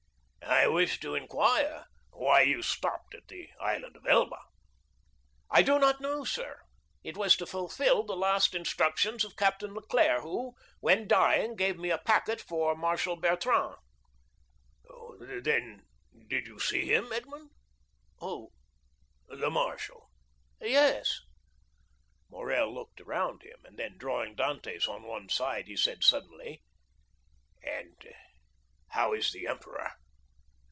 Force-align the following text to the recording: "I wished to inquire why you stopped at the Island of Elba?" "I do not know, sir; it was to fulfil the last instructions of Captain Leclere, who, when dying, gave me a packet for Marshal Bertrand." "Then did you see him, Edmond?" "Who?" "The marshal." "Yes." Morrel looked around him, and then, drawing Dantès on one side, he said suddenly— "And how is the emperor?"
"I 0.43 0.67
wished 0.67 1.01
to 1.03 1.15
inquire 1.15 1.85
why 2.11 2.41
you 2.41 2.61
stopped 2.61 3.15
at 3.15 3.27
the 3.29 3.49
Island 3.59 3.95
of 3.95 4.05
Elba?" 4.05 4.39
"I 5.49 5.61
do 5.63 5.79
not 5.79 6.01
know, 6.01 6.23
sir; 6.25 6.59
it 7.03 7.15
was 7.17 7.35
to 7.37 7.45
fulfil 7.47 8.03
the 8.03 8.15
last 8.17 8.53
instructions 8.53 9.23
of 9.25 9.35
Captain 9.37 9.73
Leclere, 9.73 10.21
who, 10.21 10.53
when 10.79 11.07
dying, 11.07 11.55
gave 11.55 11.77
me 11.79 11.89
a 11.89 11.97
packet 11.97 12.39
for 12.41 12.75
Marshal 12.75 13.15
Bertrand." 13.15 13.75
"Then 15.21 15.85
did 16.27 16.47
you 16.47 16.59
see 16.59 16.85
him, 16.93 17.11
Edmond?" 17.13 17.49
"Who?" 18.19 18.51
"The 19.29 19.49
marshal." 19.49 20.09
"Yes." 20.59 21.21
Morrel 22.29 22.73
looked 22.73 22.99
around 23.01 23.43
him, 23.43 23.63
and 23.65 23.77
then, 23.79 23.97
drawing 23.97 24.35
Dantès 24.35 24.87
on 24.87 25.03
one 25.03 25.27
side, 25.29 25.67
he 25.67 25.75
said 25.77 26.03
suddenly— 26.03 26.61
"And 27.63 28.13
how 28.89 29.13
is 29.13 29.31
the 29.31 29.47
emperor?" 29.47 29.93